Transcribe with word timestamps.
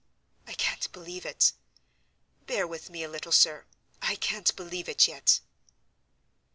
I 0.47 0.53
can't 0.53 0.91
believe 0.91 1.27
it. 1.27 1.53
Bear 2.47 2.65
with 2.65 2.89
me 2.89 3.03
a 3.03 3.07
little, 3.07 3.31
sir, 3.31 3.65
I 4.01 4.15
can't 4.15 4.55
believe 4.55 4.89
it 4.89 5.07
yet." 5.07 5.41